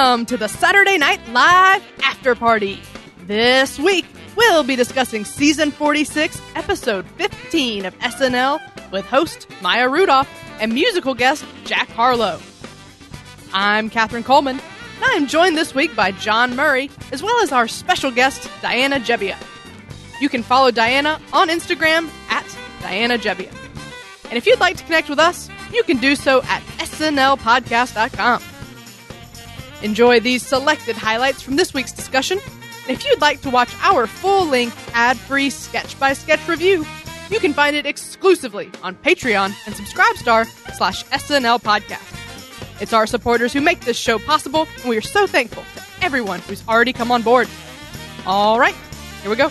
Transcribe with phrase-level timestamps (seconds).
[0.00, 2.80] Welcome to the Saturday Night Live After Party.
[3.26, 10.26] This week, we'll be discussing season 46, episode 15 of SNL with host Maya Rudolph
[10.58, 12.40] and musical guest Jack Harlow.
[13.52, 17.52] I'm Katherine Coleman, and I am joined this week by John Murray, as well as
[17.52, 19.36] our special guest, Diana Jebbia.
[20.18, 22.46] You can follow Diana on Instagram at
[22.80, 23.54] Diana Gebbia.
[24.30, 28.42] And if you'd like to connect with us, you can do so at snlpodcast.com.
[29.82, 32.38] Enjoy these selected highlights from this week's discussion.
[32.88, 36.84] If you'd like to watch our full length, ad free sketch by sketch review,
[37.30, 42.16] you can find it exclusively on Patreon and Subscribestar slash SNL Podcast.
[42.80, 46.40] It's our supporters who make this show possible, and we are so thankful to everyone
[46.40, 47.48] who's already come on board.
[48.26, 48.74] All right,
[49.22, 49.50] here we go.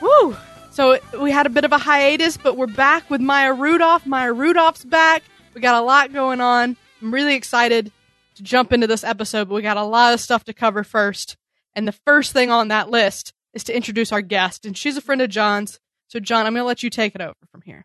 [0.00, 0.36] Woo!
[0.78, 4.06] So we had a bit of a hiatus, but we're back with Maya Rudolph.
[4.06, 5.24] Maya Rudolph's back.
[5.52, 6.76] We got a lot going on.
[7.02, 7.90] I'm really excited
[8.36, 11.36] to jump into this episode, but we got a lot of stuff to cover first.
[11.74, 15.00] And the first thing on that list is to introduce our guest, and she's a
[15.00, 15.80] friend of John's.
[16.06, 17.84] So, John, I'm going to let you take it over from here.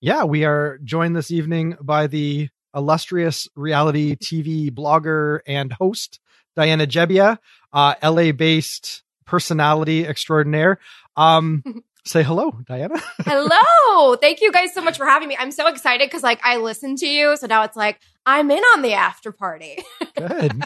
[0.00, 6.18] Yeah, we are joined this evening by the illustrious reality TV blogger and host,
[6.56, 7.38] Diana Jebbia,
[7.72, 10.80] uh, LA based personality extraordinaire.
[11.16, 11.62] Um,
[12.04, 13.00] say hello, Diana.
[13.24, 14.16] hello.
[14.16, 15.36] Thank you guys so much for having me.
[15.38, 17.36] I'm so excited because like I listened to you.
[17.36, 19.84] So now it's like I'm in on the after party.
[20.16, 20.64] Good.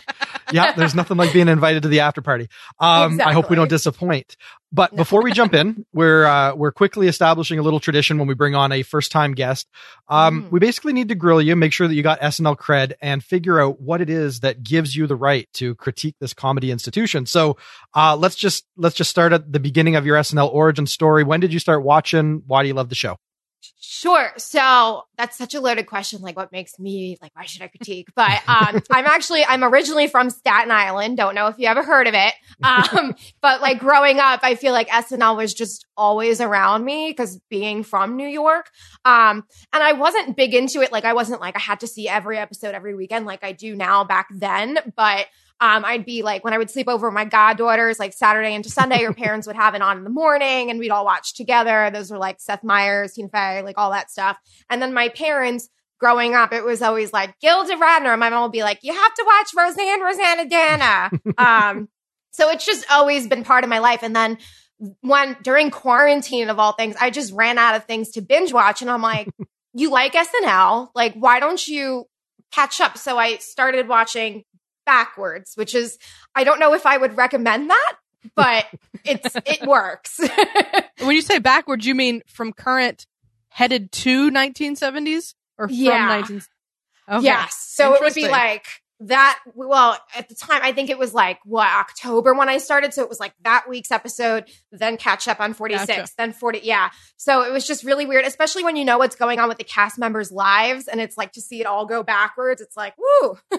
[0.52, 2.48] Yeah, there's nothing like being invited to the after party.
[2.78, 3.30] Um, exactly.
[3.30, 4.36] I hope we don't disappoint.
[4.70, 8.34] But before we jump in, we're uh, we're quickly establishing a little tradition when we
[8.34, 9.66] bring on a first time guest.
[10.08, 10.50] Um, mm.
[10.50, 13.60] We basically need to grill you, make sure that you got SNL cred, and figure
[13.60, 17.26] out what it is that gives you the right to critique this comedy institution.
[17.26, 17.56] So
[17.94, 21.24] uh, let's just let's just start at the beginning of your SNL origin story.
[21.24, 22.42] When did you start watching?
[22.46, 23.16] Why do you love the show?
[23.80, 24.30] Sure.
[24.36, 26.20] So that's such a loaded question.
[26.22, 27.32] Like, what makes me like?
[27.34, 28.08] Why should I critique?
[28.14, 31.16] But um, I'm actually I'm originally from Staten Island.
[31.16, 32.34] Don't know if you ever heard of it.
[32.62, 37.38] Um, but like growing up, I feel like SNL was just always around me because
[37.48, 38.70] being from New York.
[39.04, 40.92] Um, and I wasn't big into it.
[40.92, 43.74] Like, I wasn't like I had to see every episode every weekend like I do
[43.74, 44.78] now back then.
[44.96, 45.26] But
[45.60, 49.00] um, I'd be like, when I would sleep over my goddaughters, like Saturday into Sunday,
[49.00, 51.90] your parents would have it on in the morning and we'd all watch together.
[51.92, 54.38] Those were like Seth Meyers, Tina Fey, like all that stuff.
[54.70, 58.16] And then my parents, growing up, it was always like Gilda Radner.
[58.16, 61.38] My mom would be like, you have to watch Roseanne, Roseannadanna.
[61.38, 61.88] um,
[62.30, 64.04] so it's just always been part of my life.
[64.04, 64.38] And then
[65.00, 68.80] when during quarantine of all things, I just ran out of things to binge watch.
[68.80, 69.28] And I'm like,
[69.74, 70.90] you like SNL?
[70.94, 72.04] Like, why don't you
[72.52, 72.96] catch up?
[72.96, 74.44] So I started watching
[74.88, 75.98] backwards, which is
[76.34, 77.96] I don't know if I would recommend that,
[78.34, 78.66] but
[79.04, 80.18] it's it works.
[81.00, 83.06] when you say backwards, you mean from current
[83.50, 86.06] headed to 1970s or from yeah.
[86.06, 86.42] 19
[87.10, 87.24] okay.
[87.24, 87.56] Yes.
[87.56, 88.64] So it would be like
[89.00, 92.92] that well at the time i think it was like what october when i started.
[92.92, 96.12] So it was like that week's episode then catch up on 46 gotcha.
[96.16, 96.90] then 40 yeah.
[97.16, 99.64] So it was just really weird especially when you know what's going on with the
[99.64, 103.38] cast members lives and it's like to see it all go backwards it's like woo!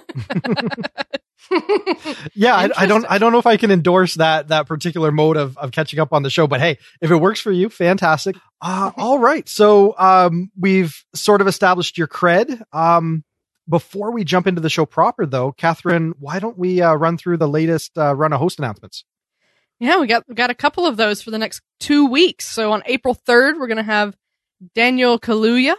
[2.36, 5.36] Yeah I, I, don't i don't know if i can endorse that that particular mode
[5.38, 8.36] of, of catching up on the show but hey if it works for you fantastic.
[8.62, 9.48] Uh, all right.
[9.48, 12.62] So um we've sort of established your cred.
[12.74, 13.24] Um
[13.70, 17.38] before we jump into the show proper, though, Catherine, why don't we uh, run through
[17.38, 19.06] the latest uh, run of host announcements?
[19.80, 22.46] Yeah, we got we got a couple of those for the next two weeks.
[22.46, 24.16] So on April third, we're gonna have
[24.76, 25.76] Daniel Kaluuya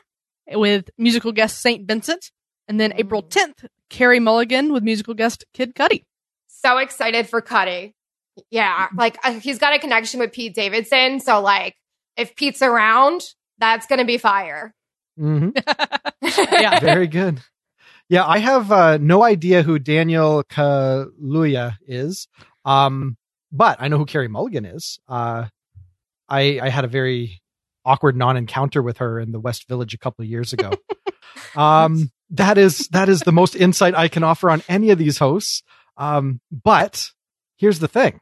[0.49, 2.31] with musical guest Saint Vincent,
[2.67, 3.29] and then April mm.
[3.29, 6.05] tenth, Carey Mulligan with musical guest Kid Cudi.
[6.49, 7.93] So excited for Cudi.
[8.51, 11.77] Yeah, like uh, he's got a connection with Pete Davidson, so like
[12.17, 13.23] if Pete's around,
[13.59, 14.75] that's gonna be fire.
[15.19, 15.51] Mm-hmm.
[16.55, 17.43] yeah, very good.
[18.11, 22.27] Yeah, I have uh, no idea who Daniel Kaluuya is,
[22.65, 23.17] um,
[23.53, 24.99] but I know who Carey Mulligan is.
[25.09, 25.47] Uh,
[26.29, 27.41] I, I had a very
[27.85, 30.73] awkward non-encounter with her in the West Village a couple of years ago.
[31.57, 35.19] um, that is that is the most insight I can offer on any of these
[35.19, 35.63] hosts.
[35.97, 37.11] Um, but
[37.59, 38.19] here's the thing: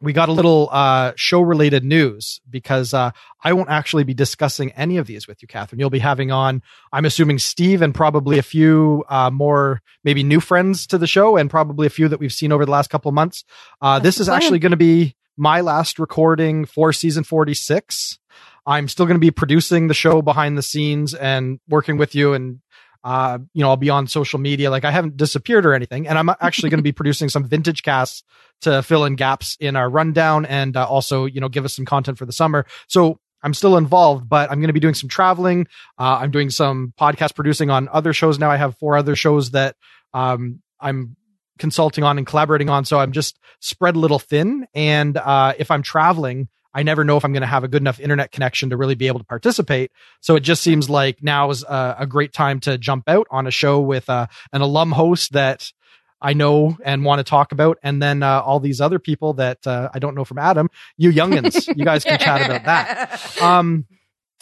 [0.00, 3.10] we got a little uh, show related news because uh,
[3.42, 5.78] I won't actually be discussing any of these with you, Catherine.
[5.78, 6.62] You'll be having on,
[6.92, 11.36] I'm assuming, Steve and probably a few uh, more maybe new friends to the show
[11.36, 13.44] and probably a few that we've seen over the last couple of months.
[13.82, 18.18] Uh, this is actually going to be my last recording for season 46.
[18.66, 22.32] I'm still going to be producing the show behind the scenes and working with you
[22.34, 22.60] and
[23.02, 24.70] uh, you know, I'll be on social media.
[24.70, 26.06] Like I haven't disappeared or anything.
[26.06, 28.22] And I'm actually going to be producing some vintage casts
[28.62, 31.84] to fill in gaps in our rundown and uh, also, you know, give us some
[31.84, 32.66] content for the summer.
[32.88, 35.66] So I'm still involved, but I'm going to be doing some traveling.
[35.98, 38.50] Uh, I'm doing some podcast producing on other shows now.
[38.50, 39.76] I have four other shows that
[40.12, 41.16] um, I'm
[41.58, 42.84] consulting on and collaborating on.
[42.84, 44.66] So I'm just spread a little thin.
[44.74, 47.82] And uh, if I'm traveling, I never know if I'm going to have a good
[47.82, 49.90] enough internet connection to really be able to participate.
[50.20, 53.46] So it just seems like now is a, a great time to jump out on
[53.46, 55.72] a show with uh, an alum host that
[56.22, 59.66] I know and want to talk about, and then uh, all these other people that
[59.66, 60.68] uh, I don't know from Adam.
[60.98, 63.36] You youngins, you guys can chat about that.
[63.40, 63.86] Um,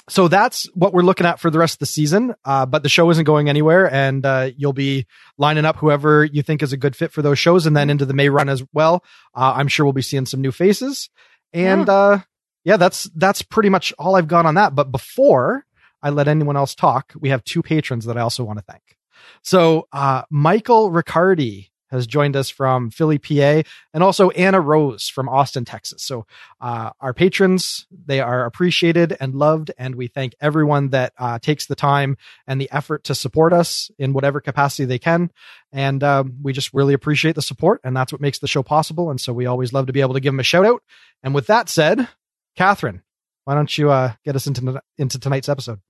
[0.08, 2.34] so that's what we're looking at for the rest of the season.
[2.44, 6.42] Uh, but the show isn't going anywhere, and uh, you'll be lining up whoever you
[6.42, 8.62] think is a good fit for those shows, and then into the May run as
[8.72, 9.04] well.
[9.34, 11.10] Uh, I'm sure we'll be seeing some new faces,
[11.52, 11.92] and yeah.
[11.92, 12.20] Uh,
[12.64, 14.74] yeah, that's that's pretty much all I've got on that.
[14.74, 15.64] But before
[16.02, 18.96] I let anyone else talk, we have two patrons that I also want to thank.
[19.42, 23.62] So, uh, Michael Riccardi has joined us from Philly, PA,
[23.92, 26.02] and also Anna Rose from Austin, Texas.
[26.02, 26.26] So,
[26.60, 31.66] uh, our patrons, they are appreciated and loved, and we thank everyone that uh, takes
[31.66, 35.30] the time and the effort to support us in whatever capacity they can.
[35.72, 39.10] And um, we just really appreciate the support, and that's what makes the show possible.
[39.10, 40.82] And so, we always love to be able to give them a shout out.
[41.22, 42.08] And with that said,
[42.56, 43.02] Catherine,
[43.44, 45.80] why don't you uh, get us into into tonight's episode?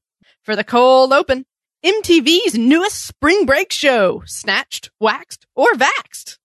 [0.45, 1.45] For the cold open,
[1.85, 6.39] MTV's newest spring break show, Snatched, Waxed, or Vaxed.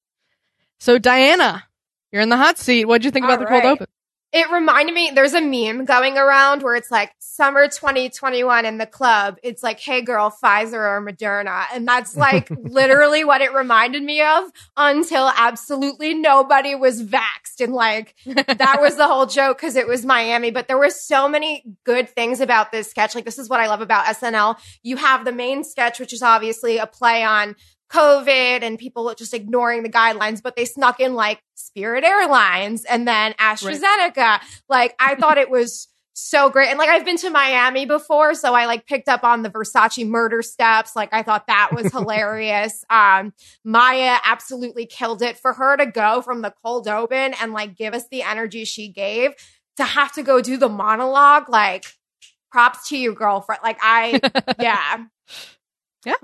[0.79, 1.63] So, Diana,
[2.11, 2.85] you're in the hot seat.
[2.85, 3.55] What'd you think All about right.
[3.55, 3.87] the cold open?
[4.33, 8.85] It reminded me, there's a meme going around where it's like summer 2021 in the
[8.85, 9.37] club.
[9.43, 11.65] It's like, hey girl, Pfizer or Moderna.
[11.73, 14.45] And that's like literally what it reminded me of
[14.75, 17.61] until absolutely nobody was vaxxed.
[17.61, 20.51] And like, that was the whole joke because it was Miami.
[20.51, 23.13] But there were so many good things about this sketch.
[23.15, 24.57] Like, this is what I love about SNL.
[24.81, 27.55] You have the main sketch, which is obviously a play on
[27.93, 33.07] COVID and people just ignoring the guidelines, but they snuck in like Spirit Airlines and
[33.07, 34.17] then AstraZeneca.
[34.17, 34.41] Right.
[34.67, 36.69] Like I thought it was so great.
[36.69, 40.07] And like I've been to Miami before, so I like picked up on the Versace
[40.07, 40.95] murder steps.
[40.95, 42.83] Like I thought that was hilarious.
[42.89, 47.75] Um Maya absolutely killed it for her to go from the cold open and like
[47.75, 49.33] give us the energy she gave
[49.77, 51.47] to have to go do the monologue.
[51.47, 51.85] Like
[52.51, 53.61] props to you, girlfriend.
[53.63, 54.19] Like I
[54.59, 55.05] yeah.
[56.05, 56.15] Yeah.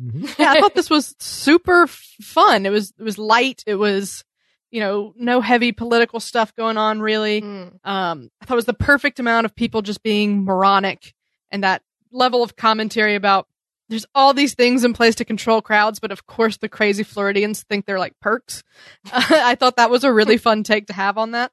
[0.00, 0.26] Mm-hmm.
[0.38, 2.66] yeah, I thought this was super fun.
[2.66, 3.62] It was it was light.
[3.66, 4.24] It was
[4.70, 7.42] you know no heavy political stuff going on really.
[7.42, 7.84] Mm.
[7.84, 11.14] Um, I thought it was the perfect amount of people just being moronic
[11.50, 13.46] and that level of commentary about
[13.88, 17.62] there's all these things in place to control crowds, but of course the crazy Floridians
[17.62, 18.62] think they're like perks.
[19.12, 21.52] I thought that was a really fun take to have on that.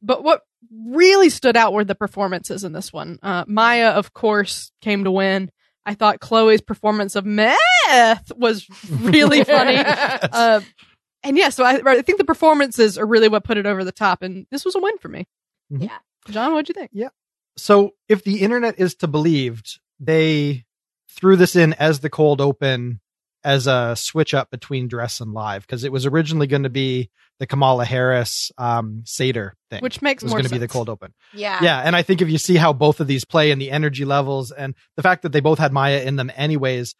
[0.00, 0.42] But what
[0.72, 3.18] really stood out were the performances in this one.
[3.22, 5.50] Uh, Maya, of course, came to win.
[5.86, 7.26] I thought Chloe's performance of
[7.94, 9.76] meth was really funny.
[9.76, 10.60] uh,
[11.22, 13.92] and yeah, so I, I, think the performances are really what put it over the
[13.92, 14.22] top.
[14.22, 15.26] And this was a win for me.
[15.72, 15.84] Mm-hmm.
[15.84, 15.98] Yeah.
[16.28, 16.90] John, what'd you think?
[16.92, 17.08] Yeah.
[17.56, 20.64] So if the internet is to believed, they
[21.08, 23.00] threw this in as the cold open
[23.44, 27.10] as a switch up between dress and live because it was originally going to be
[27.38, 31.12] the Kamala Harris um Seder thing, which makes was going to be the cold open.
[31.34, 33.70] Yeah, yeah, and I think if you see how both of these play and the
[33.70, 36.94] energy levels and the fact that they both had Maya in them, anyways,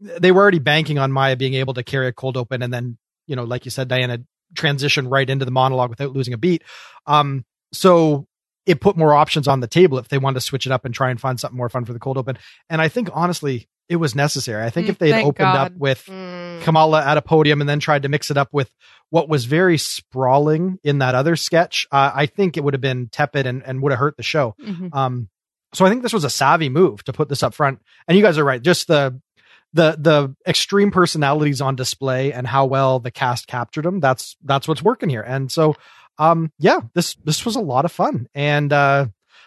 [0.00, 2.98] they were already banking on Maya being able to carry a cold open and then
[3.26, 4.18] you know, like you said, Diana
[4.54, 6.64] transition right into the monologue without losing a beat.
[7.06, 8.26] Um, so
[8.66, 10.92] it put more options on the table if they wanted to switch it up and
[10.92, 12.38] try and find something more fun for the cold open.
[12.68, 14.64] And I think honestly, it was necessary.
[14.64, 15.56] I think mm, if they had opened God.
[15.56, 16.60] up with mm.
[16.62, 18.70] Kamala at a podium and then tried to mix it up with
[19.10, 23.08] what was very sprawling in that other sketch, uh, I think it would have been
[23.08, 24.54] tepid and, and would have hurt the show.
[24.60, 24.88] Mm-hmm.
[24.92, 25.28] Um,
[25.72, 27.80] so I think this was a savvy move to put this up front.
[28.08, 28.60] And you guys are right.
[28.60, 29.20] Just the
[29.72, 34.00] the the extreme personalities on display and how well the cast captured them.
[34.00, 35.22] That's that's what's working here.
[35.22, 35.76] And so,
[36.18, 38.28] um, yeah, this this was a lot of fun.
[38.34, 39.06] And uh,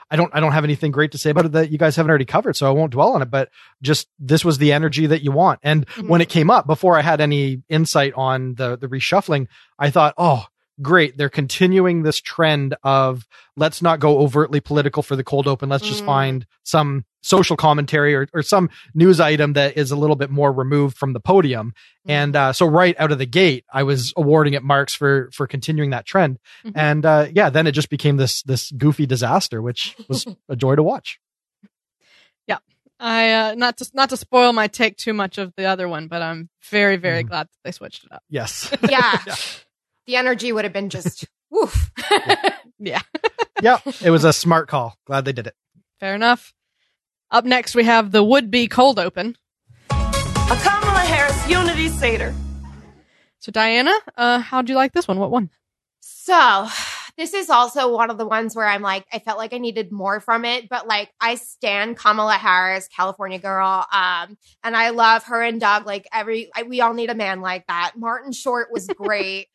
[0.10, 2.10] I don't I don't have anything great to say about it that you guys haven't
[2.10, 3.32] already covered, so I won't dwell on it.
[3.32, 3.50] But
[3.82, 5.60] just this was the energy that you want.
[5.64, 6.08] And mm-hmm.
[6.08, 10.14] when it came up, before I had any insight on the the reshuffling, I thought,
[10.18, 10.46] oh,
[10.82, 11.18] great.
[11.18, 15.70] They're continuing this trend of let's not go overtly political for the cold open.
[15.70, 16.08] Let's just mm.
[16.08, 20.52] find some social commentary or, or some news item that is a little bit more
[20.52, 21.70] removed from the podium.
[21.70, 22.12] Mm-hmm.
[22.12, 25.48] And uh, so right out of the gate, I was awarding it marks for for
[25.48, 26.38] continuing that trend.
[26.66, 26.78] Mm-hmm.
[26.78, 30.76] And uh, yeah, then it just became this this goofy disaster, which was a joy
[30.76, 31.20] to watch.
[32.46, 32.60] Yeah.
[33.00, 36.08] I uh, not to not to spoil my take too much of the other one,
[36.08, 37.30] but I'm very very mm.
[37.30, 38.24] glad that they switched it up.
[38.30, 38.72] Yes.
[38.90, 39.20] Yeah.
[39.26, 39.36] yeah.
[40.06, 41.90] The energy would have been just woof.
[42.12, 42.54] yeah.
[42.78, 43.00] yeah.
[43.62, 43.80] yeah.
[44.04, 44.98] It was a smart call.
[45.06, 45.56] Glad they did it.
[46.02, 46.54] Fair enough.
[47.34, 49.36] Up next, we have the would be cold open.
[49.90, 52.32] A Kamala Harris Unity Seder.
[53.40, 55.18] So, Diana, uh, how'd you like this one?
[55.18, 55.50] What one?
[56.00, 56.68] So,
[57.18, 59.92] this is also one of the ones where I'm like, I felt like I needed
[59.92, 65.24] more from it, but like I stand Kamala Harris, California girl, um, and I love
[65.24, 65.88] her and Doug.
[65.88, 67.94] Like every, I, we all need a man like that.
[67.98, 69.48] Martin Short was great,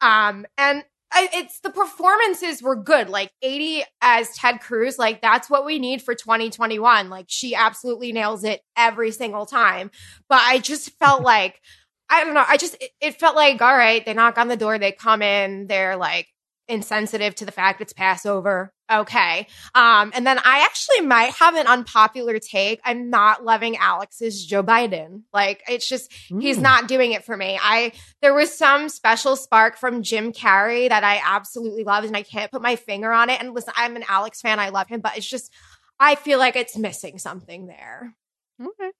[0.00, 3.08] um, and I, it's the performances were good.
[3.08, 7.08] Like Aidy as Ted Cruz, like that's what we need for 2021.
[7.08, 9.90] Like she absolutely nails it every single time.
[10.28, 11.60] But I just felt like
[12.08, 12.44] I don't know.
[12.46, 14.04] I just it, it felt like all right.
[14.04, 16.28] They knock on the door, they come in, they're like
[16.68, 18.72] insensitive to the fact it's Passover.
[18.90, 19.46] Okay.
[19.74, 22.80] Um, and then I actually might have an unpopular take.
[22.84, 25.22] I'm not loving Alex's Joe Biden.
[25.32, 26.40] Like it's just mm.
[26.40, 27.58] he's not doing it for me.
[27.60, 27.92] I
[28.22, 32.50] there was some special spark from Jim Carrey that I absolutely loved, and I can't
[32.50, 33.40] put my finger on it.
[33.40, 34.60] And listen, I'm an Alex fan.
[34.60, 35.52] I love him, but it's just
[35.98, 38.14] I feel like it's missing something there.
[38.60, 38.90] Okay.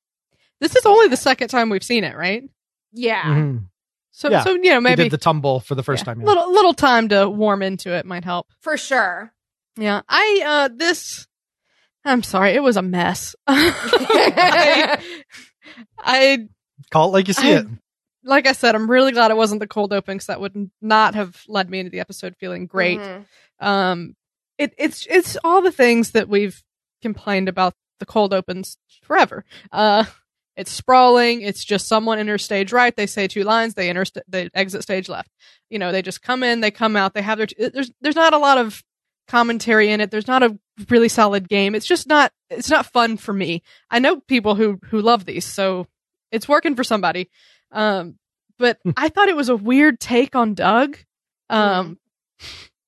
[0.60, 2.42] This is only the second time we've seen it, right?
[2.92, 3.22] Yeah.
[3.22, 3.64] Mm-hmm.
[4.16, 4.44] So, yeah.
[4.44, 6.22] so you know, maybe did the tumble for the first yeah, time.
[6.22, 6.28] Yeah.
[6.28, 9.30] Little little time to warm into it might help for sure.
[9.76, 11.26] Yeah, I uh this.
[12.02, 13.36] I'm sorry, it was a mess.
[13.46, 14.98] I,
[15.98, 16.48] I
[16.90, 17.66] call it like you see I, it.
[18.24, 21.14] Like I said, I'm really glad it wasn't the cold open because that would not
[21.14, 23.00] have led me into the episode feeling great.
[23.00, 23.68] Mm-hmm.
[23.68, 24.16] Um,
[24.56, 26.62] it, it's it's all the things that we've
[27.02, 29.44] complained about the cold opens forever.
[29.70, 30.04] Uh,
[30.56, 31.42] it's sprawling.
[31.42, 32.94] It's just someone enters stage right.
[32.96, 33.74] They say two lines.
[33.74, 34.04] They enter.
[34.04, 35.30] St- they exit stage left.
[35.68, 36.60] You know, they just come in.
[36.60, 37.12] They come out.
[37.12, 37.46] They have their.
[37.46, 38.82] T- there's there's not a lot of
[39.28, 40.10] commentary in it.
[40.10, 40.58] There's not a
[40.88, 41.74] really solid game.
[41.74, 42.32] It's just not.
[42.48, 43.62] It's not fun for me.
[43.90, 45.86] I know people who who love these, so
[46.32, 47.28] it's working for somebody.
[47.70, 48.18] Um,
[48.58, 48.90] but hmm.
[48.96, 50.96] I thought it was a weird take on Doug.
[51.50, 51.98] Um,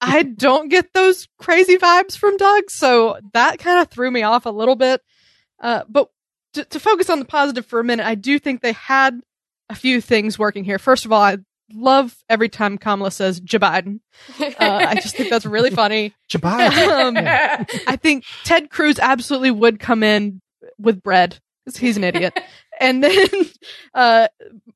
[0.00, 4.46] I don't get those crazy vibes from Doug, so that kind of threw me off
[4.46, 5.02] a little bit.
[5.60, 6.08] Uh, but
[6.58, 9.20] to, to focus on the positive for a minute, I do think they had
[9.68, 10.78] a few things working here.
[10.78, 11.38] First of all, I
[11.72, 14.00] love every time Kamala says Joe Biden.
[14.40, 16.14] Uh, I just think that's really funny.
[16.28, 16.88] Joe Biden.
[16.88, 17.16] Um,
[17.86, 20.40] I think Ted Cruz absolutely would come in
[20.78, 22.38] with bread because he's an idiot.
[22.80, 23.28] and then
[23.94, 24.28] uh,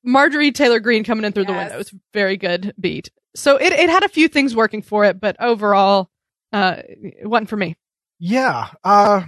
[0.05, 1.51] Marjorie Taylor Greene coming in through yes.
[1.51, 1.79] the window.
[1.79, 3.11] It's very good beat.
[3.35, 6.11] So it, it had a few things working for it, but overall,
[6.53, 7.77] uh, it wasn't for me.
[8.19, 8.69] Yeah.
[8.85, 9.23] Uh,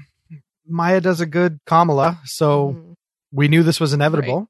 [0.67, 2.95] Maya does a good Kamala, so mm.
[3.33, 4.49] we knew this was inevitable.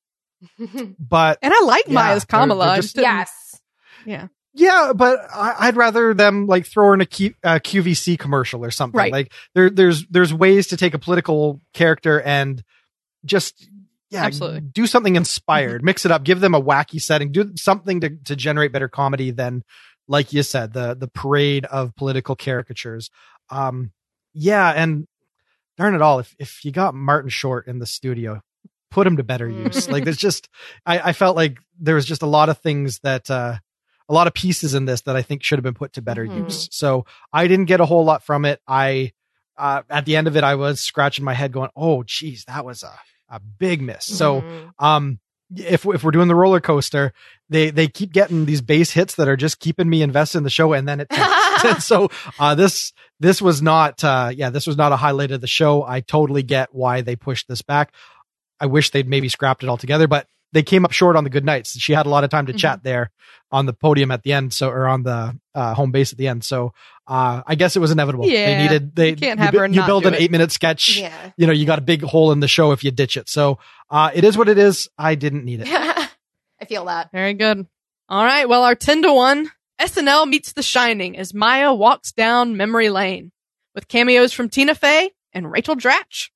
[0.58, 0.94] Right.
[0.98, 2.64] but and I like yeah, Maya's Kamala.
[2.64, 3.60] They're, they're just, yes,
[4.04, 4.92] yeah, yeah.
[4.94, 8.70] But I, would rather them like throw her in a Q, uh, QVC commercial or
[8.70, 8.98] something.
[8.98, 9.12] Right.
[9.12, 12.62] Like there, there's there's ways to take a political character and
[13.24, 13.68] just
[14.10, 14.60] yeah, Absolutely.
[14.60, 18.36] do something inspired, mix it up, give them a wacky setting, do something to to
[18.36, 19.64] generate better comedy than
[20.06, 23.10] like you said the the parade of political caricatures.
[23.50, 23.92] Um,
[24.32, 25.06] yeah, and
[25.76, 28.42] darn it all, if if you got Martin Short in the studio,
[28.90, 29.88] put him to better use.
[29.88, 30.48] like there's just
[30.86, 33.56] I, I felt like there was just a lot of things that uh
[34.08, 36.26] a lot of pieces in this that I think should have been put to better
[36.26, 36.44] mm-hmm.
[36.44, 36.68] use.
[36.70, 38.60] So I didn't get a whole lot from it.
[38.68, 39.12] I
[39.56, 42.64] uh at the end of it I was scratching my head going, "Oh geez, that
[42.64, 42.92] was a
[43.28, 44.14] a big miss." Mm-hmm.
[44.14, 44.44] So
[44.78, 45.18] um
[45.56, 47.12] if if we're doing the roller coaster,
[47.48, 50.50] they they keep getting these base hits that are just keeping me invested in the
[50.50, 51.08] show, and then it.
[51.80, 55.46] so uh, this this was not uh, yeah this was not a highlight of the
[55.46, 55.82] show.
[55.82, 57.92] I totally get why they pushed this back.
[58.60, 61.44] I wish they'd maybe scrapped it altogether, but they came up short on the good
[61.44, 61.76] nights.
[61.78, 62.58] She had a lot of time to mm-hmm.
[62.58, 63.10] chat there
[63.50, 66.28] on the podium at the end, so or on the uh, home base at the
[66.28, 66.44] end.
[66.44, 66.72] So
[67.06, 68.26] uh, I guess it was inevitable.
[68.26, 69.66] Yeah, they needed they you can't have you, her.
[69.66, 70.20] You build an it.
[70.20, 70.98] eight minute sketch.
[70.98, 71.12] Yeah.
[71.36, 73.28] you know you got a big hole in the show if you ditch it.
[73.28, 73.58] So
[73.90, 74.88] uh, it is what it is.
[74.96, 75.68] I didn't need it.
[76.60, 77.10] I feel that.
[77.10, 77.66] Very good.
[78.08, 78.48] All right.
[78.48, 79.50] Well, our ten to one
[79.80, 83.32] SNL meets The Shining as Maya walks down memory lane
[83.74, 86.30] with cameos from Tina Fey and Rachel Dratch.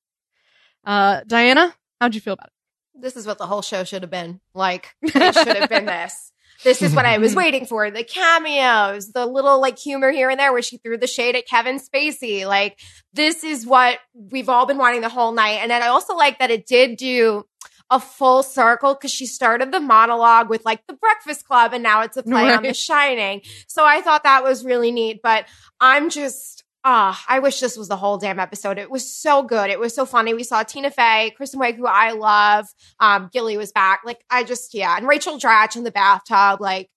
[0.85, 2.53] Uh, Diana, how'd you feel about it?
[3.01, 4.39] this is what the whole show should have been.
[4.53, 6.31] Like, it should have been this.
[6.63, 7.89] This is what I was waiting for.
[7.89, 11.47] The cameos, the little like humor here and there where she threw the shade at
[11.47, 12.45] Kevin Spacey.
[12.45, 12.77] Like,
[13.13, 15.59] this is what we've all been wanting the whole night.
[15.61, 17.45] And then I also like that it did do
[17.91, 22.01] a full circle because she started the monologue with like the Breakfast Club and now
[22.01, 22.57] it's a play right.
[22.57, 23.41] on The Shining.
[23.67, 25.21] So I thought that was really neat.
[25.23, 25.45] But
[25.79, 28.77] I'm just, Ah, I wish this was the whole damn episode.
[28.77, 29.69] It was so good.
[29.69, 30.33] It was so funny.
[30.33, 32.67] We saw Tina Fey, Kristen Wiig, who I love.
[33.01, 34.01] Um, Gilly was back.
[34.05, 34.95] Like, I just, yeah.
[34.95, 36.61] And Rachel Dratch in the bathtub.
[36.61, 36.89] Like,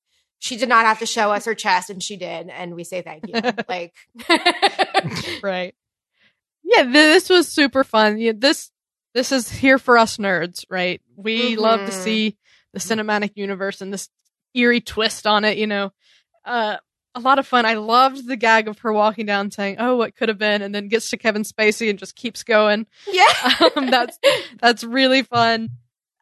[0.42, 2.48] she did not have to show us her chest, and she did.
[2.48, 3.34] And we say thank you.
[3.68, 3.94] like,
[5.42, 5.72] right.
[6.64, 8.18] Yeah, this was super fun.
[8.18, 8.71] Yeah, this,
[9.14, 11.00] this is here for us nerds, right?
[11.16, 11.60] We mm-hmm.
[11.60, 12.02] love to mm-hmm.
[12.02, 12.36] see
[12.72, 14.08] the cinematic universe and this
[14.54, 15.92] eerie twist on it, you know.
[16.44, 16.76] Uh,
[17.14, 17.66] a lot of fun.
[17.66, 20.74] I loved the gag of her walking down saying, "Oh, what could have been," and
[20.74, 22.86] then gets to Kevin Spacey and just keeps going.
[23.06, 24.18] Yeah, um, that's
[24.58, 25.70] that's really fun.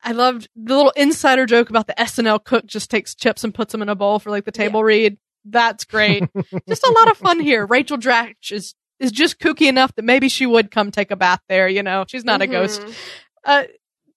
[0.03, 3.73] I loved the little insider joke about the SNL cook just takes chips and puts
[3.73, 4.87] them in a bowl for like the table yeah.
[4.87, 5.19] read.
[5.45, 6.25] That's great.
[6.69, 7.67] just a lot of fun here.
[7.67, 11.41] Rachel Dratch is is just kooky enough that maybe she would come take a bath
[11.49, 11.69] there.
[11.69, 12.53] You know, she's not mm-hmm.
[12.53, 12.85] a ghost.
[13.45, 13.65] Uh,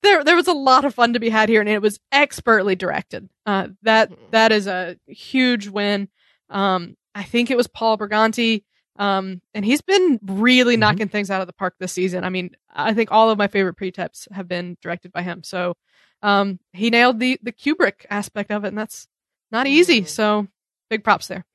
[0.03, 2.75] there there was a lot of fun to be had here, and it was expertly
[2.75, 3.29] directed.
[3.45, 4.23] Uh, that mm-hmm.
[4.31, 6.09] that is a huge win.
[6.49, 8.63] Um, I think it was Paul Briganti.
[8.95, 10.81] Um, and he's been really mm-hmm.
[10.81, 12.23] knocking things out of the park this season.
[12.23, 15.43] I mean, I think all of my favorite pre-tapes have been directed by him.
[15.43, 15.75] So,
[16.21, 19.07] um, he nailed the, the Kubrick aspect of it and that's
[19.51, 19.99] not easy.
[19.99, 20.07] Mm-hmm.
[20.07, 20.47] So
[20.89, 21.45] big props there.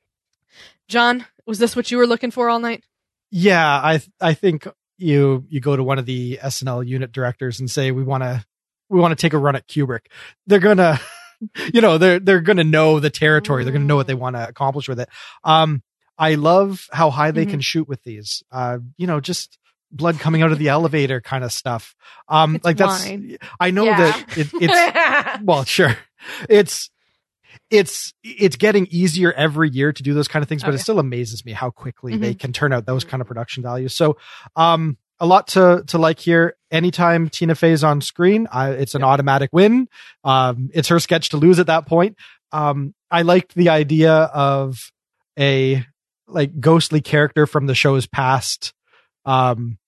[0.89, 2.85] John, was this what you were looking for all night?
[3.31, 4.67] Yeah, I, I think
[4.97, 8.45] you, you go to one of the SNL unit directors and say, we want to,
[8.89, 10.07] we want to take a run at Kubrick.
[10.47, 11.01] They're going to,
[11.73, 13.65] you know, they're, they're going to know the territory.
[13.65, 15.09] They're going to know what they want to accomplish with it.
[15.45, 15.83] Um,
[16.19, 17.53] I love how high they mm-hmm.
[17.53, 18.43] can shoot with these.
[18.51, 19.59] Uh, you know, just
[19.93, 21.95] blood coming out of the elevator kind of stuff.
[22.29, 23.39] Um, it's like that's, wine.
[23.61, 23.97] I know yeah.
[23.99, 25.97] that it, it's, well, sure.
[26.49, 26.91] It's,
[27.71, 30.99] it's, it's getting easier every year to do those kind of things, but it still
[30.99, 32.23] amazes me how quickly mm-hmm.
[32.23, 33.95] they can turn out those kind of production values.
[33.95, 34.17] So,
[34.57, 36.57] um, a lot to to like here.
[36.71, 39.89] Anytime Tina Fey's on screen, I, it's an automatic win.
[40.23, 42.17] Um, it's her sketch to lose at that point.
[42.53, 44.93] Um, I liked the idea of
[45.39, 45.85] a
[46.27, 48.75] like ghostly character from the show's past
[49.25, 49.79] um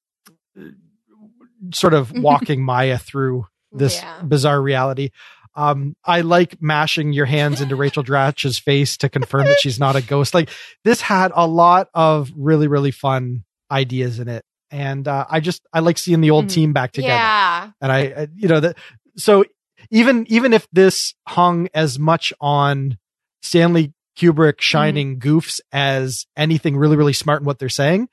[1.72, 4.22] sort of walking Maya through this yeah.
[4.22, 5.10] bizarre reality.
[5.54, 9.97] Um, I like mashing your hands into Rachel Dratch's face to confirm that she's not
[9.97, 10.33] a ghost.
[10.33, 10.49] Like
[10.85, 14.45] this had a lot of really, really fun ideas in it.
[14.71, 16.54] And, uh, I just, I like seeing the old mm-hmm.
[16.54, 17.12] team back together.
[17.12, 17.71] Yeah.
[17.80, 18.78] And I, I you know, that,
[19.16, 19.45] so
[19.90, 22.99] even, even if this hung as much on
[23.42, 24.61] Stanley Kubrick mm-hmm.
[24.61, 25.23] shining mm.
[25.23, 28.09] goofs as anything really, really smart in what they're saying.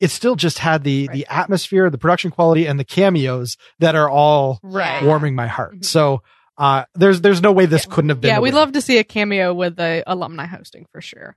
[0.00, 1.14] It still just had the right.
[1.14, 5.02] the atmosphere, the production quality, and the cameos that are all right.
[5.02, 5.72] warming my heart.
[5.72, 5.82] Mm-hmm.
[5.82, 6.22] So
[6.58, 7.94] uh, there's there's no way this yeah.
[7.94, 8.28] couldn't have been.
[8.28, 11.36] Yeah, we'd love to see a cameo with the alumni hosting for sure.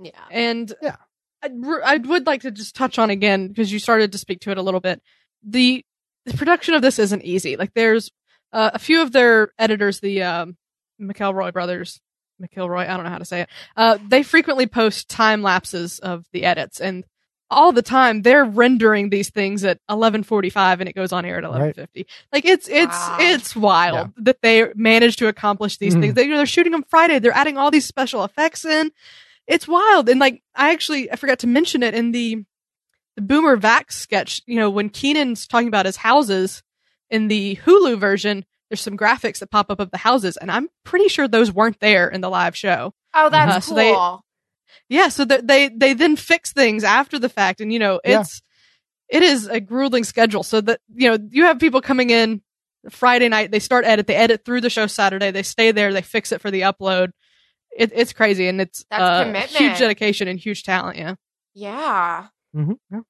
[0.00, 0.96] Yeah, and yeah,
[1.42, 1.50] I,
[1.84, 4.58] I would like to just touch on again because you started to speak to it
[4.58, 5.02] a little bit.
[5.42, 5.84] The
[6.26, 7.56] the production of this isn't easy.
[7.56, 8.10] Like there's
[8.52, 10.56] uh, a few of their editors, the um,
[11.00, 12.00] McElroy brothers,
[12.40, 13.48] McIlroy, I don't know how to say it.
[13.76, 17.04] Uh, they frequently post time lapses of the edits and
[17.50, 21.44] all the time they're rendering these things at 11:45 and it goes on air at
[21.44, 21.78] 11:50.
[21.78, 22.06] Right.
[22.32, 23.16] Like it's it's wow.
[23.20, 24.22] it's wild yeah.
[24.24, 26.00] that they managed to accomplish these mm.
[26.00, 26.14] things.
[26.14, 27.18] They, you know, they're shooting them Friday.
[27.18, 28.90] They're adding all these special effects in.
[29.46, 30.08] It's wild.
[30.08, 32.44] And like I actually I forgot to mention it in the
[33.16, 36.62] the Boomer Vax sketch, you know, when Kenan's talking about his houses
[37.10, 40.68] in the Hulu version, there's some graphics that pop up of the houses, and I'm
[40.84, 42.94] pretty sure those weren't there in the live show.
[43.14, 43.76] Oh, that's uh, so cool.
[43.76, 44.27] They,
[44.88, 48.42] yeah, so they they then fix things after the fact, and you know it's
[49.10, 49.18] yeah.
[49.18, 50.42] it is a grueling schedule.
[50.42, 52.42] So that you know you have people coming in
[52.90, 56.02] Friday night, they start edit, they edit through the show Saturday, they stay there, they
[56.02, 57.10] fix it for the upload.
[57.76, 60.96] It, it's crazy, and it's uh, huge dedication and huge talent.
[60.96, 61.14] Yeah,
[61.54, 62.26] yeah.
[62.56, 62.72] Mm-hmm.
[62.90, 63.00] yeah.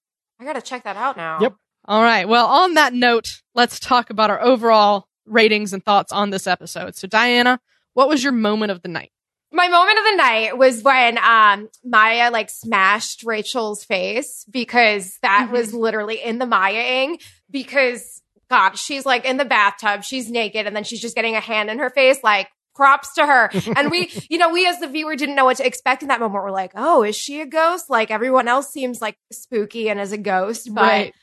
[0.40, 1.38] I gotta check that out now.
[1.40, 1.54] Yep.
[1.86, 2.28] All right.
[2.28, 6.96] Well, on that note, let's talk about our overall ratings and thoughts on this episode.
[6.96, 7.60] So, Diana,
[7.94, 9.10] what was your moment of the night?
[9.50, 15.44] My moment of the night was when um, Maya like smashed Rachel's face because that
[15.44, 15.52] mm-hmm.
[15.52, 17.18] was literally in the Maya-ing
[17.50, 21.40] because God, she's like in the bathtub, she's naked, and then she's just getting a
[21.40, 23.50] hand in her face, like props to her.
[23.76, 26.20] and we, you know, we as the viewer didn't know what to expect in that
[26.20, 26.44] moment.
[26.44, 27.90] We're like, oh, is she a ghost?
[27.90, 31.14] Like everyone else seems like spooky and as a ghost, but right.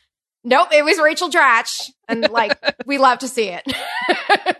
[0.48, 3.64] Nope, it was Rachel Dratch, and like we love to see it.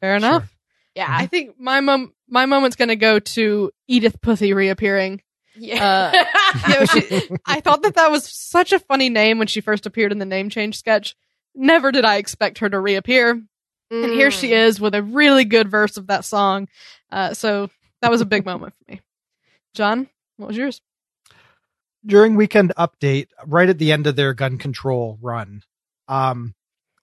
[0.00, 0.42] Fair enough.
[0.42, 0.51] Sure.
[0.94, 5.22] Yeah, I think my mom, my moment's gonna go to Edith Puthie reappearing.
[5.56, 9.48] Yeah, uh, you know, she, I thought that that was such a funny name when
[9.48, 11.16] she first appeared in the name change sketch.
[11.54, 13.44] Never did I expect her to reappear, mm.
[13.90, 14.66] and here she mm.
[14.66, 16.68] is with a really good verse of that song.
[17.10, 19.00] Uh, so that was a big moment for me.
[19.74, 20.80] John, what was yours?
[22.04, 25.62] during weekend update, right at the end of their gun control run,
[26.08, 26.54] um,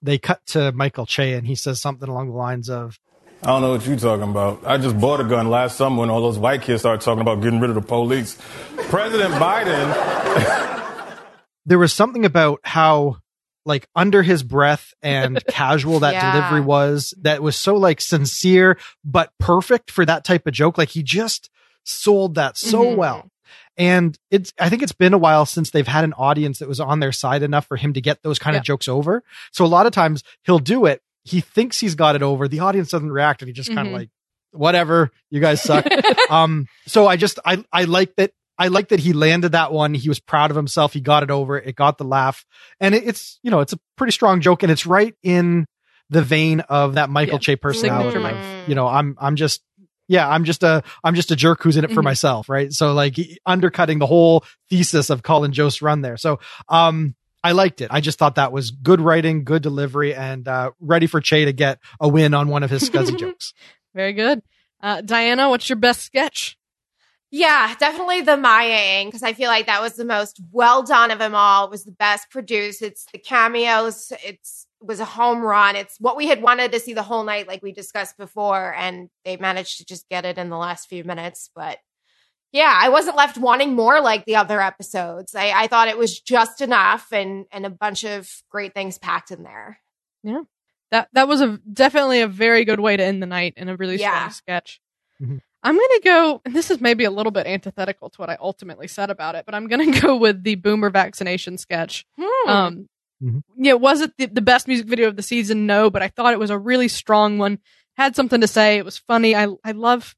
[0.02, 2.98] they cut to Michael Che and he says something along the lines of,
[3.42, 4.60] I don't know what you're talking about.
[4.66, 7.40] I just bought a gun last summer when all those white kids started talking about
[7.40, 8.36] getting rid of the police.
[8.76, 11.16] President Biden.
[11.66, 13.16] there was something about how
[13.64, 16.32] like under his breath and casual that yeah.
[16.32, 20.76] delivery was that was so like sincere but perfect for that type of joke.
[20.76, 21.48] Like he just
[21.84, 22.96] sold that so mm-hmm.
[22.96, 23.30] well.
[23.78, 26.80] And it's, I think it's been a while since they've had an audience that was
[26.80, 28.58] on their side enough for him to get those kind yeah.
[28.58, 29.22] of jokes over.
[29.52, 31.00] So a lot of times he'll do it.
[31.24, 32.48] He thinks he's got it over.
[32.48, 33.94] The audience doesn't react and he just kind of mm-hmm.
[33.94, 34.10] like,
[34.52, 35.86] whatever, you guys suck.
[36.30, 38.32] um, so I just, I, I like that.
[38.58, 39.94] I like that he landed that one.
[39.94, 40.92] He was proud of himself.
[40.92, 41.58] He got it over.
[41.58, 42.44] It got the laugh
[42.78, 45.66] and it, it's, you know, it's a pretty strong joke and it's right in
[46.10, 47.38] the vein of that Michael yeah.
[47.38, 48.18] Che personality.
[48.66, 49.62] You know, I'm, I'm just,
[50.08, 52.10] Yeah, I'm just a I'm just a jerk who's in it for Mhm.
[52.10, 52.72] myself, right?
[52.72, 53.14] So like
[53.46, 56.16] undercutting the whole thesis of Colin Jost run there.
[56.16, 57.88] So um I liked it.
[57.90, 61.52] I just thought that was good writing, good delivery, and uh ready for Che to
[61.52, 63.54] get a win on one of his scuzzy jokes.
[63.94, 64.42] Very good.
[64.82, 66.56] Uh, Diana, what's your best sketch?
[67.32, 71.20] Yeah, definitely the Mayaing because I feel like that was the most well done of
[71.20, 71.66] them all.
[71.66, 72.82] It was the best produced.
[72.82, 74.12] It's the cameos.
[74.24, 75.76] It's it was a home run.
[75.76, 79.10] It's what we had wanted to see the whole night, like we discussed before, and
[79.24, 81.50] they managed to just get it in the last few minutes.
[81.54, 81.78] But
[82.52, 85.34] yeah, I wasn't left wanting more like the other episodes.
[85.34, 89.30] I, I thought it was just enough and and a bunch of great things packed
[89.30, 89.80] in there.
[90.22, 90.42] Yeah.
[90.90, 93.76] That that was a definitely a very good way to end the night and a
[93.76, 94.16] really Yeah.
[94.28, 94.80] strong sketch.
[95.22, 95.40] Mhm.
[95.62, 98.88] I'm gonna go, and this is maybe a little bit antithetical to what I ultimately
[98.88, 102.06] said about it, but I'm gonna go with the boomer vaccination sketch.
[102.18, 102.48] Hmm.
[102.50, 102.88] Um,
[103.22, 103.42] Mhm.
[103.58, 105.66] yeah, was it the, the best music video of the season?
[105.66, 107.58] No, but I thought it was a really strong one.
[107.98, 108.78] Had something to say.
[108.78, 109.36] It was funny.
[109.36, 110.16] I I love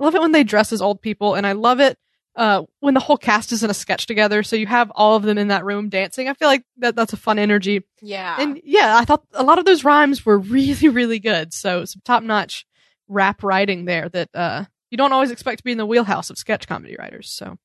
[0.00, 1.98] I love it when they dress as old people, and I love it
[2.34, 4.42] uh, when the whole cast is in a sketch together.
[4.42, 6.28] So you have all of them in that room dancing.
[6.28, 7.82] I feel like that that's a fun energy.
[8.00, 8.36] yeah.
[8.40, 11.52] And yeah, I thought a lot of those rhymes were really really good.
[11.52, 12.66] So some top notch
[13.08, 16.38] rap writing there that uh, you don't always expect to be in the wheelhouse of
[16.38, 17.30] sketch comedy writers.
[17.30, 17.58] So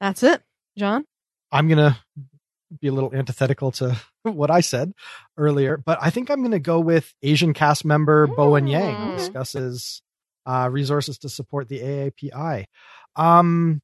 [0.00, 0.42] that's it,
[0.78, 1.04] John.
[1.52, 1.98] I'm gonna
[2.80, 4.92] be a little antithetical to what I said
[5.36, 9.12] earlier, but I think I'm gonna go with Asian cast member Bowen Yang Mm.
[9.16, 10.02] discusses
[10.50, 12.64] uh, resources to support the AAPI.
[13.16, 13.82] Um,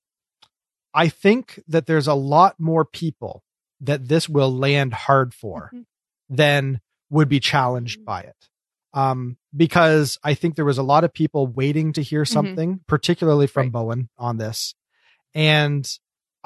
[0.93, 3.43] I think that there's a lot more people
[3.81, 5.85] that this will land hard for Mhm.
[6.29, 8.49] than would be challenged by it.
[8.95, 13.47] Um, because I think there was a lot of people waiting to hear something, particularly
[13.47, 13.73] from Right.
[13.73, 14.75] Bowen on this.
[15.35, 15.87] And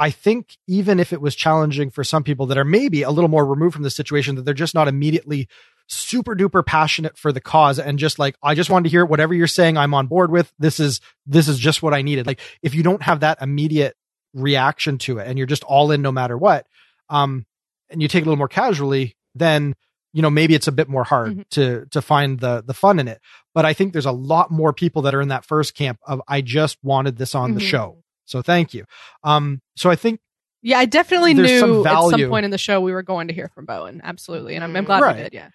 [0.01, 3.29] I think even if it was challenging for some people that are maybe a little
[3.29, 5.47] more removed from the situation, that they're just not immediately
[5.89, 9.35] super duper passionate for the cause and just like, I just wanted to hear whatever
[9.35, 10.53] you're saying, I'm on board with.
[10.59, 12.27] This is, this is just what I needed.
[12.27, 13.95] Like if you don't have that immediate
[14.33, 16.67] reaction to it and you're just all in no matter what,
[17.09, 17.45] um,
[17.91, 19.75] and you take it a little more casually, then
[20.13, 21.49] you know maybe it's a bit more hard Mhm.
[21.51, 23.21] to to find the the fun in it.
[23.55, 26.21] But I think there's a lot more people that are in that first camp of
[26.27, 27.69] I just wanted this on the Mhm.
[27.69, 28.03] show.
[28.31, 28.85] So thank you.
[29.25, 30.21] Um, so I think
[30.62, 33.29] Yeah, I definitely There's some knew at some point in the show we were going
[33.29, 34.01] to hear from Bowen.
[34.05, 34.55] Absolutely.
[34.55, 34.87] And I'm, I'm Mhm.
[34.87, 35.16] glad Right.
[35.16, 35.35] we did.
[35.35, 35.49] Yeah.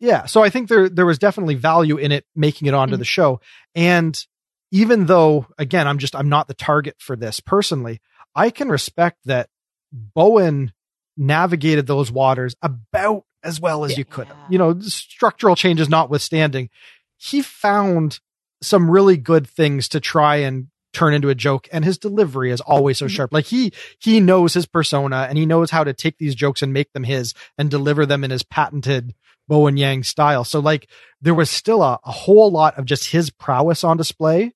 [0.00, 2.98] yeah so i think there there was definitely value in it making it onto Mhm.
[2.98, 3.40] the show
[3.74, 4.24] and
[4.70, 8.00] even though again i'm just i'm not the target for this personally
[8.36, 9.48] i can respect that
[9.92, 10.72] bowen
[11.16, 13.98] navigated those waters about as well as Yeah.
[13.98, 14.46] you could Yeah.
[14.50, 16.70] you know structural changes notwithstanding
[17.16, 18.20] he found
[18.62, 22.60] some really good things to try and turn into a joke and his delivery is
[22.62, 23.10] always so Mhm.
[23.10, 26.62] sharp like he he knows his persona and he knows how to take these jokes
[26.62, 29.14] and make them his and deliver them in his patented
[29.48, 30.44] Bowen Yang style.
[30.44, 30.88] So like
[31.20, 34.52] there was still a, a whole lot of just his prowess on display.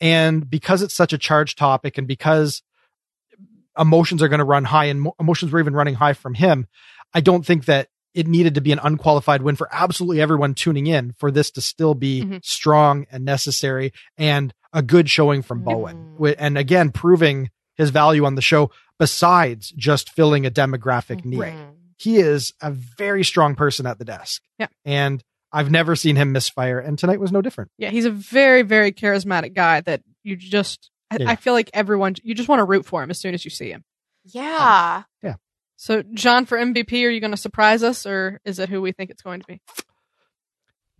[0.00, 2.62] And because it's such a charged topic and because
[3.78, 6.66] emotions are going to run high and mo- emotions were even running high from him,
[7.12, 10.86] I don't think that it needed to be an unqualified win for absolutely everyone tuning
[10.86, 12.44] in for this to still be Mhm.
[12.44, 15.96] strong and necessary and a good showing from Bowen.
[15.96, 16.12] Mhm.
[16.14, 21.40] Wi- And again, proving his value on the show besides just filling a demographic need
[21.40, 21.74] Mhm.
[21.98, 24.42] he is a very strong person at the desk.
[24.58, 24.68] Yeah.
[24.84, 25.22] And
[25.52, 27.70] I've never seen him misfire, and tonight was no different.
[27.78, 27.90] Yeah.
[27.90, 31.30] He's a very, very charismatic guy that you just, I, Yeah.
[31.30, 33.50] I feel like everyone, you just want to root for him as soon as you
[33.50, 33.84] see him.
[34.24, 35.02] Yeah.
[35.22, 35.34] Yeah.
[35.84, 38.92] So, John, for MVP, are you going to surprise us or is it who we
[38.92, 39.60] think it's going to be?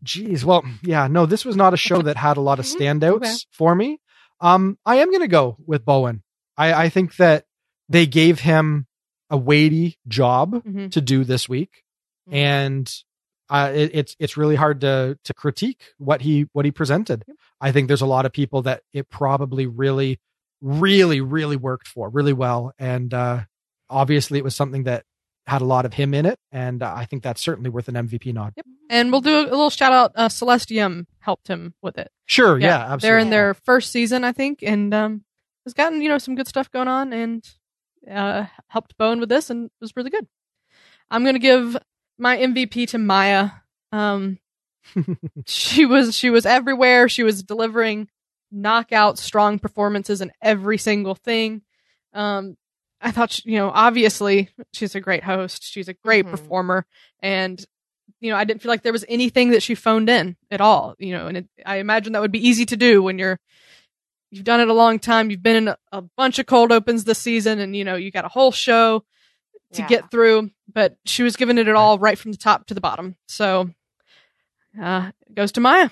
[0.02, 3.14] Geez, well, yeah, no, this was not a show that had a lot of standouts
[3.16, 3.32] Okay.
[3.50, 3.98] for me.
[4.42, 6.22] Um, I am going to go with Bowen.
[6.58, 7.46] I, I think that
[7.88, 8.86] they gave him
[9.30, 10.90] a weighty job Mhm.
[10.92, 11.82] to do this week,
[12.28, 12.34] Mhm.
[12.34, 12.94] and
[13.48, 17.24] uh, it, it's it's really hard to to critique what he what he presented.
[17.58, 20.20] I think there's a lot of people that it probably really,
[20.60, 23.44] really, really worked for really well, and uh,
[23.90, 25.04] obviously it was something that
[25.46, 27.94] had a lot of him in it, and uh, I think that's certainly worth an
[27.94, 28.54] MVP nod.
[28.88, 30.12] And we'll do a, little shout out.
[30.14, 32.10] Uh, Celeste Yim helped him with it.
[32.26, 33.08] Sure, Yeah, yeah, absolutely.
[33.08, 35.24] They're in their first season, I think, and um,
[35.64, 37.44] has gotten you know some good stuff going on, and
[38.10, 40.26] uh, helped Bowen with this, and was really good.
[41.10, 41.76] I'm gonna give
[42.18, 43.50] my MVP to Maya.
[43.92, 44.38] Um,
[45.46, 47.08] she was she was everywhere.
[47.08, 48.08] She was delivering
[48.50, 51.62] knockout strong performances in every single thing.
[52.14, 52.56] Um,
[53.04, 55.62] I thought she, you know obviously she's a great host.
[55.62, 56.30] She's a great Mhm.
[56.30, 56.86] performer,
[57.20, 57.64] and
[58.20, 60.94] you know I didn't feel like there was anything that she phoned in at all.
[60.98, 63.38] You know, and it, I imagine that would be easy to do when you're
[64.30, 65.30] you've done it a long time.
[65.30, 68.10] You've been in a, a bunch of cold opens this season, and you know you
[68.10, 69.04] got a whole show
[69.74, 69.88] to Yeah.
[69.88, 70.50] get through.
[70.72, 73.16] But she was giving it it all right from the top to the bottom.
[73.28, 73.70] So
[74.80, 75.90] uh, it goes to Maya.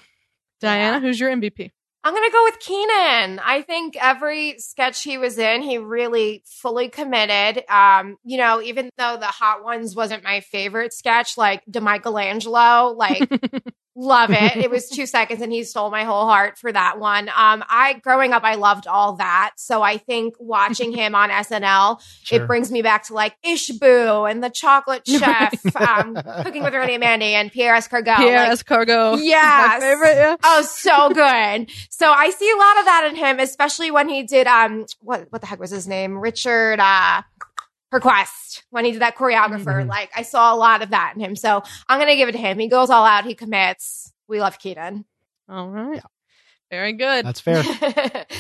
[0.61, 1.01] Diana, Yeah.
[1.01, 1.71] who's your MVP?
[2.05, 3.39] I'm gonna go with Kenan.
[3.45, 7.63] I think every sketch he was in, he really fully committed.
[7.71, 13.31] Um, you know, even though the Hot Ones wasn't my favorite sketch, like DeMichelangelo, like
[13.95, 14.57] love it.
[14.57, 17.29] It was two seconds and he stole my whole heart for that one.
[17.29, 19.53] Um, I growing up, I loved all that.
[19.57, 22.43] So I think watching him on SNL, Sure.
[22.43, 26.95] it brings me back to like Ishboo and the Chocolate Chef, um, Cooking with Randy
[26.95, 28.17] and Mandy and Pierre Escargot.
[28.17, 29.19] Pierre like, Escargot.
[29.23, 29.81] Yes.
[29.81, 30.37] My favorite, yeah.
[30.45, 31.71] Oh, so good.
[31.91, 35.27] so I see a lot of that in him, especially when he did um what
[35.31, 36.19] what the heck was his name?
[36.19, 37.23] Richard uh
[37.93, 38.65] Perquest.
[38.71, 39.85] When he did that choreographer.
[39.85, 39.89] Mhm.
[39.89, 41.37] Like I saw a lot of that in him.
[41.37, 42.59] So I'm gonna give it to him.
[42.59, 44.13] He goes all out, he commits.
[44.29, 45.05] We love Kenan.
[45.49, 46.03] All right.
[46.71, 47.27] Very good.
[47.27, 47.63] That's fair.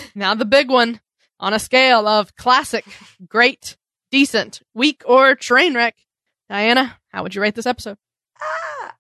[0.14, 1.00] Now the big one
[1.38, 2.84] on a scale of classic,
[3.28, 3.76] great,
[4.10, 5.96] decent, weak, or train wreck.
[6.48, 7.98] Diana, how would you rate this episode?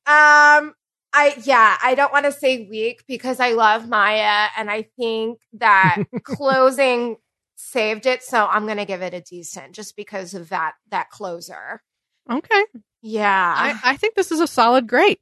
[0.06, 0.74] um
[1.14, 5.38] I yeah, I don't want to say weak because I love Maya and I think
[5.54, 7.16] that closing
[7.62, 8.22] saved it.
[8.22, 11.82] So I'm gonna give it a decent just because of that that closer.
[12.30, 12.64] Okay.
[13.02, 13.54] Yeah.
[13.56, 15.20] I, I think this is a solid great.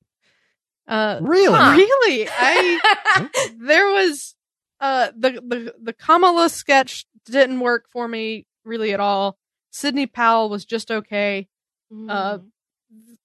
[0.87, 1.57] Uh, Really?
[1.59, 1.75] Huh.
[1.77, 2.29] really?
[2.31, 4.35] I there was
[4.81, 9.37] uh the the the Kamala sketch didn't work for me really at all.
[9.71, 11.49] Sidney Powell was just okay.
[12.09, 12.45] Uh, Mm.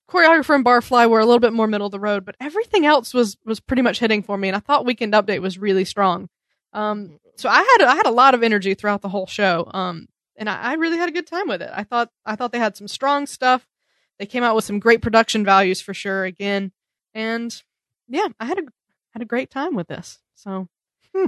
[0.09, 3.13] choreographer and barfly were a little bit more middle of the road, but everything else
[3.13, 4.47] was was pretty much hitting for me.
[4.47, 6.29] And I thought Weekend Update was really strong.
[6.73, 9.69] Um, so I had I had a lot of energy throughout the whole show.
[9.73, 11.69] Um, and I, I really had a good time with it.
[11.73, 13.67] I thought I thought they had some strong stuff.
[14.19, 16.23] They came out with some great production values for sure.
[16.25, 16.71] Again,
[17.13, 17.55] and
[18.07, 18.63] yeah, I had a
[19.11, 20.19] had a great time with this.
[20.35, 20.67] So,
[21.15, 21.25] hmm.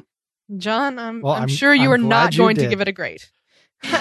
[0.58, 2.88] John, I'm Well, I'm, I'm- sure you I'm are not you going to give it
[2.88, 3.24] a grade.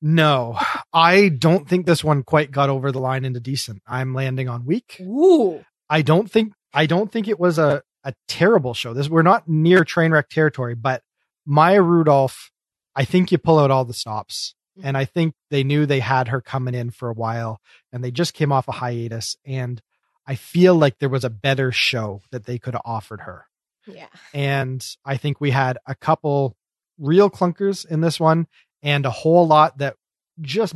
[0.00, 0.56] No,
[0.92, 3.82] I don't think this one quite got over the line into decent.
[3.84, 4.98] I'm landing on weak.
[5.00, 5.64] Ooh.
[5.90, 8.94] I don't think I don't think it was a a terrible show.
[8.94, 11.02] This we're not near train wreck territory, but
[11.50, 12.50] Maya Rudolph,
[12.94, 14.54] I think you pull out all the stops.
[14.78, 14.86] Mm-hmm.
[14.86, 18.10] And I think they knew they had her coming in for a while and they
[18.10, 19.80] just came off a hiatus and
[20.26, 23.46] I feel like there was a better show that they could have offered her.
[23.86, 24.08] Yeah.
[24.34, 26.54] And I think we had a couple
[26.98, 28.46] real clunkers in this one
[28.82, 29.96] and a whole lot that
[30.42, 30.74] just,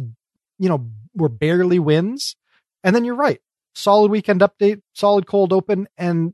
[0.58, 2.34] you know, were barely wins.
[2.82, 3.40] And then you're right.
[3.74, 6.32] Solid weekend update, solid cold open, and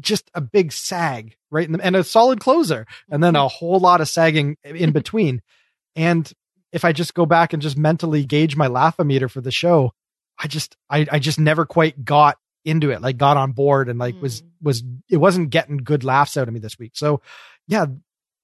[0.00, 3.78] just a big sag right in the, and a solid closer, and then a whole
[3.78, 5.42] lot of sagging in between.
[5.94, 6.30] And
[6.72, 9.92] if I just go back and just mentally gauge my laughometer for the show,
[10.38, 13.98] I just, I, I just never quite got into it, like got on board and
[13.98, 14.46] like was, Mm.
[14.60, 16.92] was, it wasn't getting good laughs out of me this week.
[16.94, 17.22] So
[17.68, 17.86] yeah,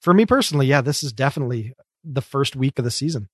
[0.01, 3.29] for me personally, yeah, this is definitely the first week of the season.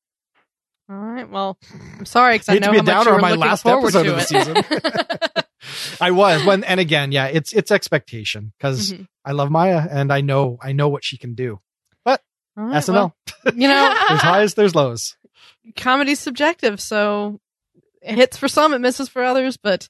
[0.90, 1.28] All right.
[1.28, 1.58] Well,
[1.98, 3.30] I'm sorry because I Hate to know be how much downer you were on my
[3.32, 5.44] looking last forward episode to of the it.
[6.00, 9.08] I was when, and again, yeah, it's, it's expectation because Mhm.
[9.24, 11.60] I love Maya and I know, I know what she can do.
[12.06, 13.14] All right, SNL, well,
[13.54, 15.16] you know, there's highs, there's lows.
[15.76, 17.38] comedy's subjective, so
[18.02, 19.88] it hits for some, it misses for others, but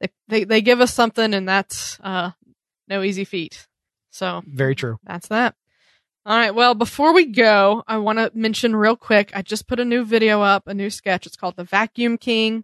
[0.00, 2.30] they they, they give us something, and that's uh,
[2.86, 3.66] no easy feat.
[4.10, 4.98] So Very true.
[5.02, 5.56] that's that.
[6.24, 6.54] All right.
[6.54, 9.32] Well, before we go, I want to mention real quick.
[9.34, 11.26] I just put a new video up, a new sketch.
[11.26, 12.62] It's called the Vacuum King.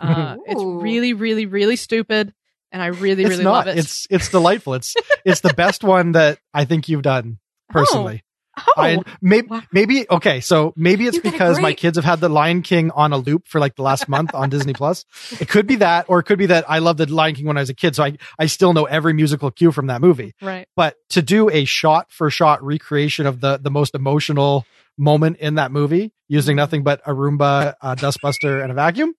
[0.00, 2.34] Uh, it's really, really, really stupid,
[2.72, 3.66] and I really, it's really not.
[3.66, 3.78] love it.
[3.78, 4.74] It's it's delightful.
[4.74, 4.94] It's
[5.24, 7.38] it's the best one that I think you've done
[7.70, 8.22] personally.
[8.58, 9.62] oh, I maybe wow.
[9.72, 13.12] maybe okay, so maybe it's You because my kids have had the Lion King on
[13.12, 15.04] a loop for like the last month on Disney Plus.
[15.40, 17.56] It could be that, or it could be that I loved the Lion King when
[17.58, 20.34] I was a kid, so I I still know every musical cue from that movie.
[20.40, 20.66] right.
[20.74, 24.64] But to do a shot for shot recreation of the the most emotional
[24.98, 29.14] moment in that movie using nothing but a Roomba, a dustbuster, and a vacuum,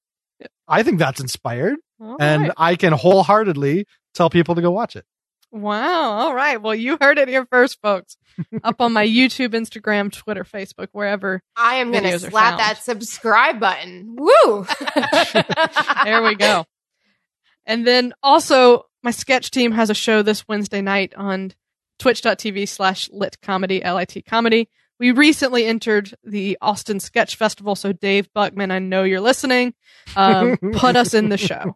[0.67, 2.51] I think that's inspired, All and right.
[2.57, 5.05] I can wholeheartedly tell people to go watch it.
[5.51, 6.11] Wow.
[6.11, 6.61] All right.
[6.61, 8.17] Well, you heard it here first, folks.
[8.63, 11.41] Up on my YouTube, Instagram, Twitter, Facebook, wherever.
[11.55, 14.15] I am going to slap that subscribe button.
[14.17, 14.67] Woo!
[16.03, 16.65] There we go.
[17.65, 21.53] And then also, my sketch team has a show this Wednesday night on
[21.99, 24.69] twitch.tv slash lit comedy, L-I-T comedy.
[24.99, 27.75] We recently entered the Austin Sketch Festival.
[27.75, 29.73] So Dave Buckman, I know you're listening.
[30.15, 31.75] Um, put us in the show.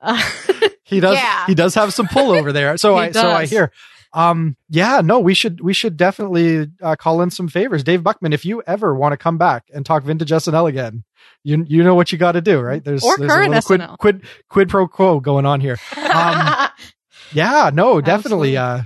[0.00, 0.22] Uh,
[0.84, 1.14] He does.
[1.16, 1.46] Yeah.
[1.46, 2.76] He does have some pull over there.
[2.76, 3.10] So He I.
[3.12, 3.72] So I hear.
[4.12, 4.56] Um.
[4.68, 5.00] Yeah.
[5.02, 5.20] No.
[5.20, 5.62] We should.
[5.62, 7.82] We should definitely uh, call in some favors.
[7.82, 11.04] Dave Buckman, if you ever want to come back and talk vintage SNL again,
[11.44, 12.84] you you know what you got to do, right?
[12.84, 15.78] There's Or there's current a little quid, quid quid pro quo going on here.
[15.96, 16.68] Um,
[17.32, 17.70] Yeah.
[17.72, 18.02] No.
[18.02, 18.58] Definitely.
[18.58, 18.82] Uh.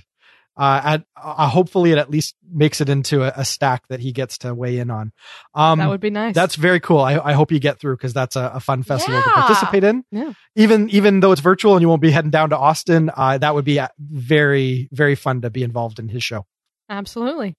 [0.57, 4.13] Uh, at, uh, hopefully it at least makes it into a, a, stack that he
[4.13, 5.13] gets to weigh in on.
[5.55, 6.35] Um, that would be nice.
[6.35, 7.01] That's very cool.
[7.01, 9.23] I, I hope you get through because that's a, a, fun festival yeah.
[9.23, 10.05] to participate in.
[10.11, 10.33] Yeah.
[10.55, 13.55] Even even though it's virtual and you won't be heading down to Austin, uh, that
[13.55, 16.47] would be uh, very very fun to be involved in his show.
[16.89, 17.57] Absolutely.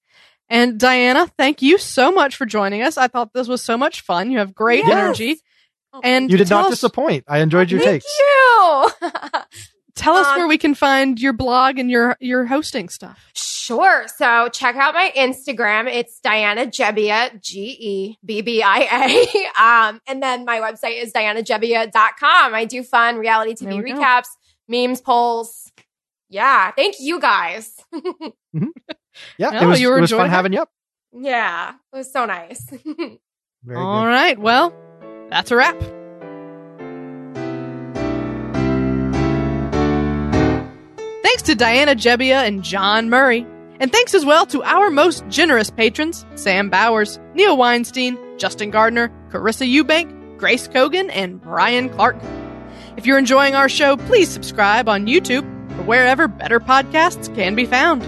[0.49, 2.97] And Diana, thank you so much for joining us.
[2.97, 4.31] I thought this was so much fun.
[4.31, 4.91] You have great yes.
[4.91, 5.41] energy.
[5.93, 7.25] Oh, and you did not us- disappoint.
[7.27, 8.19] I enjoyed your thank takes.
[8.19, 8.89] You.
[9.97, 13.19] Tell us um, where we can find your blog and your your hosting stuff.
[13.33, 14.05] Sure.
[14.15, 15.91] So check out my Instagram.
[15.91, 19.47] It's Diana Gebbia, G E B B I A.
[19.57, 22.53] Um, and then my website is dianagebbia.com.
[22.53, 24.27] I do fun reality TV recaps, go.
[24.67, 25.71] memes, polls.
[26.29, 26.71] Yeah.
[26.71, 27.75] Thank you guys.
[27.93, 28.65] mm-hmm.
[29.39, 29.49] Yeah.
[29.49, 30.69] No, it was, you were it was fun having you up.
[31.12, 31.73] Yeah.
[31.91, 32.71] It was so nice.
[32.71, 32.86] All
[33.65, 33.75] good.
[33.75, 34.38] right.
[34.38, 34.71] Well,
[35.31, 35.75] that's a wrap.
[41.38, 43.45] Thanks to Diana Gebbia and John Murray.
[43.80, 49.12] And thanks as well to our most generous patrons Sam Bowers, Neil Weinstein, Justin Gardner,
[49.30, 52.15] Carissa Eubank, Grace Kogan, and Brian Clark.
[52.97, 55.43] If you're enjoying our show, please subscribe on YouTube
[55.78, 58.04] or wherever better podcasts can be found.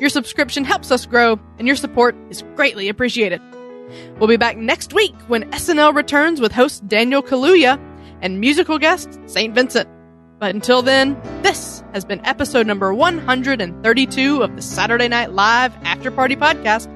[0.00, 3.40] Your subscription helps us grow, and your support is greatly appreciated.
[4.18, 7.78] We'll be back next week when SNL returns with host Daniel Kaluuya
[8.20, 9.54] and musical guest St.
[9.54, 9.88] Vincent.
[10.40, 16.10] But until then, this has been episode number 132 of the Saturday Night Live After
[16.10, 16.90] Party Podcast.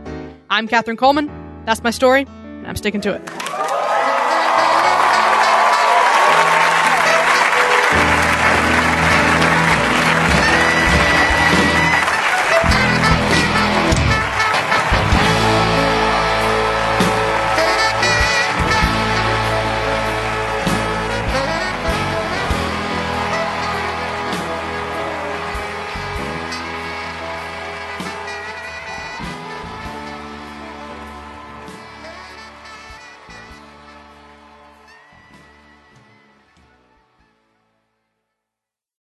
[0.50, 1.30] I'm Katherine Coleman.
[1.66, 3.22] That's my story, and I'm sticking to it.